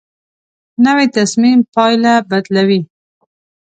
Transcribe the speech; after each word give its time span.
نوې 0.85 1.05
تصمیم 1.17 1.59
پایله 1.75 2.13
بدلوي 2.29 2.81